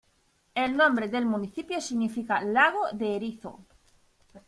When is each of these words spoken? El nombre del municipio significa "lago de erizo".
El 0.55 0.75
nombre 0.77 1.09
del 1.09 1.27
municipio 1.27 1.79
significa 1.79 2.41
"lago 2.41 2.89
de 2.91 3.17
erizo". 3.17 3.59